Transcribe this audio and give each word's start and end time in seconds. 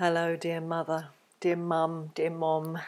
Hello, 0.00 0.34
dear 0.34 0.62
mother, 0.62 1.08
dear 1.40 1.56
mum, 1.56 2.12
dear 2.14 2.30
mom. 2.30 2.78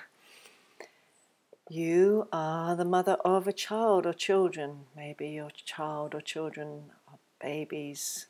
You 1.69 2.27
are 2.33 2.75
the 2.75 2.87
mother 2.87 3.19
of 3.23 3.46
a 3.46 3.53
child 3.53 4.07
or 4.07 4.15
children. 4.15 4.87
Maybe 4.96 5.29
your 5.29 5.51
child 5.51 6.14
or 6.14 6.22
children 6.22 6.85
are 7.06 7.19
babies, 7.38 8.29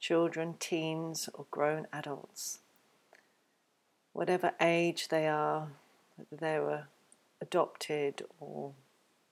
children, 0.00 0.56
teens, 0.58 1.28
or 1.34 1.46
grown 1.52 1.86
adults. 1.92 2.58
Whatever 4.12 4.54
age 4.60 5.06
they 5.06 5.28
are, 5.28 5.68
whether 6.16 6.36
they 6.36 6.58
were 6.58 6.88
adopted 7.40 8.24
or 8.40 8.72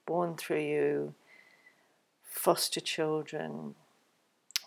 born 0.05 0.37
through 0.37 0.61
you, 0.61 1.13
foster 2.23 2.79
children, 2.79 3.75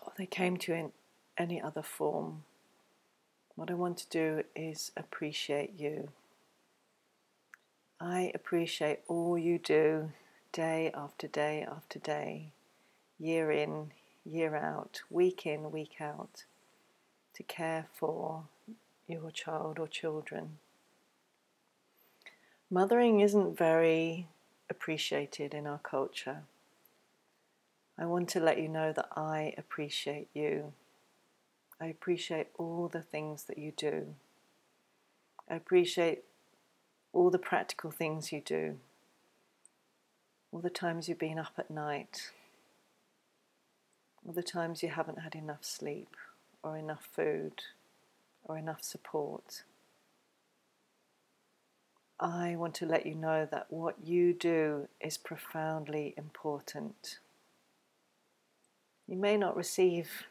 or 0.03 0.13
they 0.19 0.27
came 0.27 0.59
to 0.59 0.73
you 0.73 0.79
in 0.79 0.93
any 1.39 1.63
other 1.63 1.83
form. 1.83 2.45
What 3.55 3.71
I 3.71 3.75
want 3.75 3.99
to 3.99 4.09
do 4.09 4.45
is 4.57 4.93
appreciate 4.97 5.79
you. 5.79 6.09
I 8.01 8.33
appreciate 8.35 9.01
all 9.09 9.37
you 9.39 9.59
do 9.59 10.11
day 10.53 10.91
after 10.95 11.29
day 11.29 11.67
after 11.71 11.99
day, 11.99 12.53
year 13.19 13.53
in, 13.53 13.93
year 14.25 14.57
out, 14.57 15.03
week 15.11 15.47
in, 15.47 15.71
week 15.71 15.97
out, 16.01 16.45
to 17.35 17.43
care 17.43 17.87
for 17.93 18.45
your 19.07 19.31
child 19.31 19.79
or 19.79 19.87
children. 19.87 20.59
Mothering 22.71 23.21
isn't 23.21 23.57
very 23.57 24.29
appreciated 24.71 25.53
in 25.53 25.67
our 25.67 25.79
culture. 25.79 26.45
I 27.99 28.07
want 28.07 28.31
to 28.31 28.41
let 28.41 28.59
you 28.59 28.69
know 28.69 28.93
that 28.93 29.09
I 29.15 29.55
appreciate 29.59 30.29
you. 30.33 30.73
I 31.83 31.87
appreciate 31.87 32.47
all 32.59 32.87
the 32.87 33.03
things 33.03 33.43
that 33.45 33.59
you 33.59 33.73
do. 33.77 34.15
I 35.51 35.57
appreciate 35.57 36.23
all 37.13 37.29
the 37.29 37.41
practical 37.41 37.91
things 37.91 38.31
you 38.31 38.41
do, 38.41 38.79
all 40.53 40.61
the 40.61 40.71
times 40.71 41.09
you've 41.09 41.19
been 41.19 41.41
up 41.41 41.55
at 41.59 41.73
night, 41.73 42.31
all 44.25 44.33
the 44.33 44.45
times 44.45 44.85
you 44.85 44.91
haven't 44.91 45.23
had 45.23 45.35
enough 45.35 45.65
sleep 45.65 46.15
or 46.63 46.77
enough 46.77 47.09
food 47.11 47.65
or 48.45 48.57
enough 48.57 48.85
support. 48.85 49.65
I 52.21 52.55
want 52.55 52.77
to 52.77 52.87
let 52.87 53.07
you 53.07 53.17
know 53.17 53.49
that 53.51 53.67
what 53.71 53.97
you 54.05 54.35
do 54.35 54.87
is 55.01 55.19
profoundly 55.19 56.15
important. 56.17 57.19
You 59.09 59.17
may 59.17 59.37
not 59.37 59.57
receive 59.57 60.27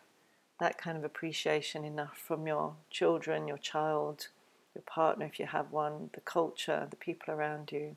that 0.61 0.77
kind 0.77 0.95
of 0.95 1.03
appreciation 1.03 1.83
enough 1.83 2.15
from 2.15 2.45
your 2.45 2.75
children, 2.91 3.47
your 3.47 3.57
child, 3.57 4.27
your 4.75 4.83
partner 4.83 5.25
if 5.25 5.39
you 5.39 5.47
have 5.47 5.71
one, 5.71 6.11
the 6.13 6.21
culture, 6.21 6.85
the 6.87 6.95
people 6.95 7.33
around 7.33 7.71
you. 7.71 7.95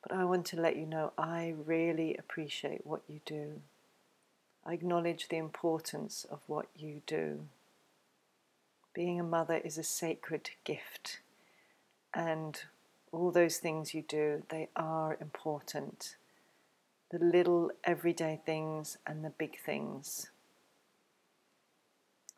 But 0.00 0.16
I 0.16 0.24
want 0.24 0.46
to 0.46 0.60
let 0.60 0.76
you 0.76 0.86
know 0.86 1.12
I 1.18 1.52
really 1.66 2.16
appreciate 2.16 2.86
what 2.86 3.02
you 3.08 3.20
do. 3.26 3.60
I 4.64 4.74
acknowledge 4.74 5.26
the 5.28 5.38
importance 5.38 6.24
of 6.30 6.38
what 6.46 6.66
you 6.76 7.02
do. 7.08 7.40
Being 8.94 9.18
a 9.18 9.24
mother 9.24 9.56
is 9.56 9.76
a 9.76 9.82
sacred 9.82 10.50
gift, 10.62 11.18
and 12.14 12.60
all 13.10 13.32
those 13.32 13.56
things 13.58 13.94
you 13.94 14.02
do, 14.02 14.44
they 14.48 14.68
are 14.76 15.16
important. 15.20 16.14
The 17.10 17.18
little 17.18 17.72
everyday 17.82 18.40
things 18.46 18.96
and 19.08 19.24
the 19.24 19.30
big 19.30 19.58
things 19.58 20.30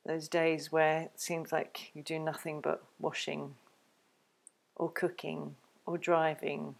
those 0.05 0.28
days 0.28 0.72
where 0.72 1.03
it 1.03 1.12
seems 1.20 1.53
like 1.53 1.91
you 1.95 2.03
do 2.03 2.19
nothing 2.19 2.61
but 2.61 2.83
washing 2.98 3.55
or 4.77 4.91
cooking 4.91 5.55
or 5.86 5.97
driving, 5.97 6.75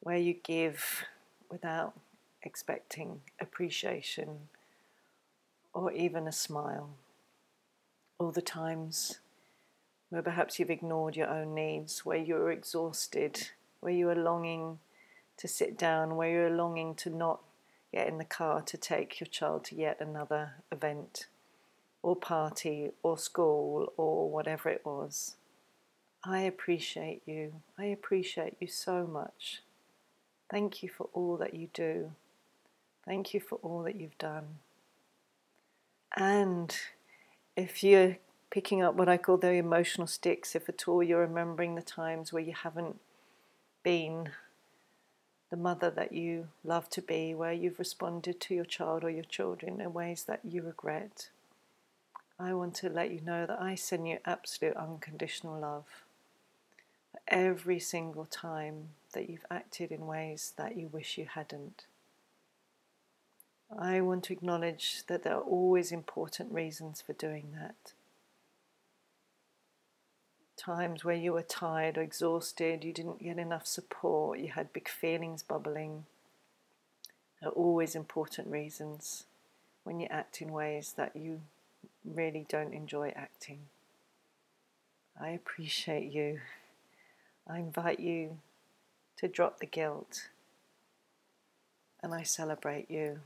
where 0.00 0.16
you 0.16 0.34
give 0.44 1.04
without 1.50 1.94
expecting 2.42 3.20
appreciation 3.40 4.48
or 5.72 5.92
even 5.92 6.26
a 6.26 6.32
smile, 6.32 6.90
all 8.18 8.30
the 8.30 8.42
times 8.42 9.20
where 10.10 10.22
perhaps 10.22 10.58
you've 10.58 10.70
ignored 10.70 11.16
your 11.16 11.28
own 11.28 11.54
needs, 11.54 12.04
where 12.04 12.18
you're 12.18 12.50
exhausted, 12.50 13.50
where 13.80 13.92
you 13.92 14.08
are 14.08 14.16
longing 14.16 14.78
to 15.36 15.46
sit 15.46 15.78
down, 15.78 16.16
where 16.16 16.30
you're 16.30 16.50
longing 16.50 16.94
to 16.94 17.10
not 17.10 17.40
get 17.92 18.08
in 18.08 18.18
the 18.18 18.24
car 18.24 18.62
to 18.62 18.76
take 18.76 19.20
your 19.20 19.26
child 19.26 19.64
to 19.64 19.74
yet 19.74 19.98
another 20.00 20.54
event 20.70 21.26
or 22.02 22.16
party 22.16 22.90
or 23.02 23.18
school 23.18 23.92
or 23.96 24.30
whatever 24.30 24.68
it 24.68 24.84
was. 24.84 25.36
I 26.24 26.40
appreciate 26.40 27.22
you. 27.26 27.62
I 27.78 27.86
appreciate 27.86 28.56
you 28.60 28.66
so 28.66 29.06
much. 29.06 29.62
Thank 30.50 30.82
you 30.82 30.88
for 30.88 31.08
all 31.12 31.36
that 31.36 31.54
you 31.54 31.68
do. 31.72 32.12
Thank 33.04 33.32
you 33.34 33.40
for 33.40 33.56
all 33.56 33.82
that 33.84 33.96
you've 33.96 34.18
done. 34.18 34.58
And 36.16 36.76
if 37.56 37.82
you're 37.82 38.16
picking 38.50 38.82
up 38.82 38.94
what 38.94 39.08
I 39.08 39.16
call 39.16 39.36
the 39.36 39.52
emotional 39.52 40.06
sticks, 40.06 40.54
if 40.54 40.68
at 40.68 40.88
all 40.88 41.02
you're 41.02 41.20
remembering 41.20 41.74
the 41.74 41.82
times 41.82 42.32
where 42.32 42.42
you 42.42 42.54
haven't 42.54 43.00
been 43.82 44.30
the 45.50 45.56
mother 45.56 45.90
that 45.90 46.12
you 46.12 46.48
love 46.64 46.90
to 46.90 47.02
be, 47.02 47.34
where 47.34 47.52
you've 47.52 47.78
responded 47.78 48.40
to 48.40 48.54
your 48.54 48.64
child 48.64 49.04
or 49.04 49.10
your 49.10 49.24
children 49.24 49.80
in 49.80 49.92
ways 49.92 50.24
that 50.24 50.40
you 50.44 50.62
regret. 50.62 51.30
I 52.38 52.54
want 52.54 52.74
to 52.76 52.88
let 52.88 53.10
you 53.10 53.20
know 53.20 53.46
that 53.46 53.60
I 53.60 53.74
send 53.74 54.08
you 54.08 54.18
absolute 54.24 54.76
unconditional 54.76 55.58
love 55.58 55.86
for 57.10 57.20
every 57.26 57.80
single 57.80 58.26
time 58.26 58.90
that 59.12 59.28
you've 59.28 59.46
acted 59.50 59.90
in 59.90 60.06
ways 60.06 60.52
that 60.56 60.76
you 60.76 60.88
wish 60.88 61.18
you 61.18 61.26
hadn't. 61.26 61.86
I 63.76 64.00
want 64.00 64.24
to 64.24 64.32
acknowledge 64.32 65.02
that 65.08 65.24
there 65.24 65.34
are 65.34 65.42
always 65.42 65.92
important 65.92 66.52
reasons 66.52 67.00
for 67.00 67.12
doing 67.14 67.54
that 67.58 67.92
times 70.58 71.04
where 71.04 71.16
you 71.16 71.32
were 71.32 71.42
tired 71.42 71.96
or 71.96 72.02
exhausted, 72.02 72.84
you 72.84 72.92
didn't 72.92 73.22
get 73.22 73.38
enough 73.38 73.66
support, 73.66 74.38
you 74.38 74.48
had 74.48 74.72
big 74.72 74.88
feelings 74.88 75.42
bubbling, 75.42 76.04
are 77.42 77.50
always 77.50 77.94
important 77.94 78.48
reasons 78.48 79.24
when 79.84 80.00
you 80.00 80.08
act 80.10 80.42
in 80.42 80.52
ways 80.52 80.94
that 80.96 81.14
you 81.16 81.40
really 82.04 82.44
don't 82.48 82.74
enjoy 82.74 83.12
acting. 83.14 83.60
I 85.20 85.30
appreciate 85.30 86.12
you. 86.12 86.40
I 87.46 87.58
invite 87.58 88.00
you 88.00 88.38
to 89.16 89.28
drop 89.28 89.60
the 89.60 89.66
guilt 89.66 90.28
and 92.02 92.14
I 92.14 92.22
celebrate 92.22 92.90
you. 92.90 93.20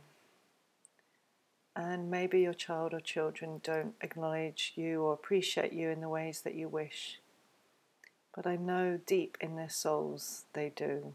And 1.74 2.10
maybe 2.10 2.40
your 2.40 2.54
child 2.54 2.92
or 2.92 3.00
children 3.00 3.60
don't 3.62 3.94
acknowledge 4.00 4.72
you 4.76 5.02
or 5.02 5.14
appreciate 5.14 5.72
you 5.72 5.88
in 5.88 6.00
the 6.00 6.08
ways 6.08 6.42
that 6.42 6.54
you 6.54 6.68
wish 6.68 7.18
but 8.34 8.46
I 8.46 8.56
know 8.56 8.98
deep 9.06 9.36
in 9.40 9.56
their 9.56 9.68
souls 9.68 10.44
they 10.52 10.72
do. 10.74 11.14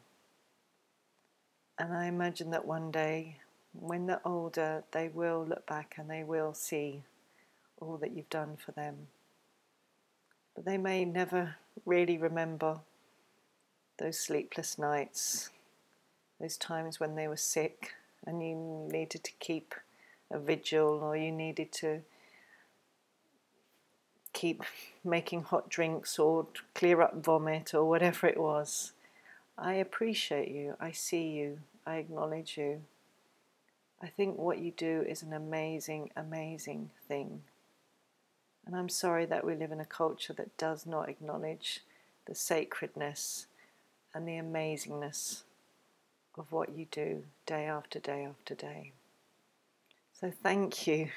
And 1.80 1.94
I 1.94 2.06
imagine 2.06 2.52
that 2.52 2.66
one 2.66 2.92
day, 2.92 3.38
when 3.74 4.06
they're 4.08 4.26
older, 4.26 4.84
they 4.92 5.10
will 5.10 5.46
look 5.46 5.66
back 5.66 5.96
and 5.98 6.10
they 6.10 6.24
will 6.24 6.54
see 6.54 7.04
all 7.80 7.98
that 7.98 8.12
you've 8.12 8.30
done 8.30 8.58
for 8.58 8.72
them. 8.72 9.08
But 10.56 10.66
they 10.66 10.78
may 10.78 11.06
never 11.06 11.56
really 11.86 12.18
remember 12.18 12.80
those 14.00 14.20
sleepless 14.20 14.78
nights, 14.78 15.52
those 16.40 16.58
times 16.58 17.00
when 17.00 17.16
they 17.16 17.28
were 17.28 17.38
sick 17.38 17.94
and 18.26 18.44
you 18.44 18.88
needed 18.92 19.24
to 19.24 19.32
keep 19.40 19.76
a 20.32 20.40
vigil 20.40 21.00
or 21.02 21.16
you 21.16 21.32
needed 21.32 21.72
to 21.72 22.02
keep 24.34 24.64
making 25.04 25.44
hot 25.44 25.70
drinks 25.70 26.20
or 26.20 26.48
clear 26.76 27.02
up 27.02 27.24
vomit 27.24 27.74
or 27.74 27.86
whatever 27.86 28.28
it 28.28 28.40
was. 28.40 28.92
I 29.58 29.74
appreciate 29.74 30.50
you. 30.50 30.76
I 30.80 30.92
see 30.92 31.30
you. 31.30 31.60
I 31.86 31.96
acknowledge 31.96 32.58
you. 32.58 32.82
I 34.02 34.08
think 34.08 34.38
what 34.38 34.60
you 34.60 34.72
do 34.72 35.04
is 35.08 35.24
an 35.24 35.34
amazing, 35.34 36.12
amazing 36.16 36.92
thing. 37.08 37.42
And 38.66 38.76
I'm 38.76 38.90
sorry 38.90 39.26
that 39.26 39.46
we 39.46 39.56
live 39.56 39.72
in 39.72 39.80
a 39.80 39.86
culture 39.86 40.34
that 40.34 40.58
does 40.58 40.86
not 40.86 41.10
acknowledge 41.10 41.82
the 42.28 42.36
sacredness 42.36 43.48
and 44.14 44.28
the 44.28 44.34
amazingness 44.34 45.44
of 46.38 46.52
what 46.52 46.78
you 46.78 46.86
do 46.92 47.24
day 47.46 47.66
after 47.66 47.98
day 48.00 48.24
after 48.26 48.54
day. 48.54 48.92
So 50.20 50.32
thank 50.32 50.88
you. 50.88 51.10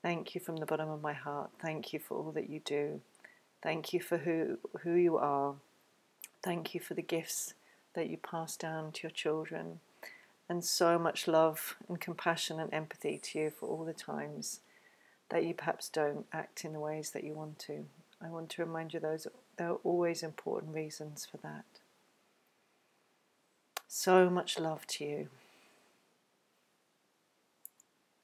Thank 0.00 0.34
you 0.34 0.40
from 0.40 0.56
the 0.56 0.64
bottom 0.64 0.88
of 0.88 1.02
my 1.02 1.12
heart. 1.12 1.50
Thank 1.60 1.92
you 1.92 1.98
for 1.98 2.16
all 2.16 2.32
that 2.32 2.48
you 2.48 2.60
do. 2.64 3.02
Thank 3.62 3.92
you 3.92 4.00
for 4.00 4.16
who, 4.16 4.56
who 4.80 4.94
you 4.94 5.18
are. 5.18 5.54
Thank 6.42 6.74
you 6.74 6.80
for 6.80 6.94
the 6.94 7.02
gifts 7.02 7.52
that 7.94 8.08
you 8.08 8.16
pass 8.16 8.56
down 8.56 8.92
to 8.92 9.02
your 9.02 9.10
children. 9.10 9.80
And 10.48 10.64
so 10.64 10.98
much 10.98 11.28
love 11.28 11.76
and 11.90 12.00
compassion 12.00 12.58
and 12.58 12.72
empathy 12.72 13.20
to 13.22 13.38
you 13.38 13.50
for 13.50 13.68
all 13.68 13.84
the 13.84 13.92
times 13.92 14.60
that 15.28 15.44
you 15.44 15.52
perhaps 15.52 15.90
don't 15.90 16.24
act 16.32 16.64
in 16.64 16.72
the 16.72 16.80
ways 16.80 17.10
that 17.10 17.24
you 17.24 17.34
want 17.34 17.58
to. 17.60 17.84
I 18.24 18.28
want 18.28 18.48
to 18.50 18.64
remind 18.64 18.94
you 18.94 19.00
those 19.00 19.26
there 19.58 19.72
are 19.72 19.80
always 19.84 20.22
important 20.22 20.74
reasons 20.74 21.28
for 21.30 21.36
that. 21.38 21.64
So 23.86 24.30
much 24.30 24.58
love 24.58 24.86
to 24.86 25.04
you. 25.04 25.28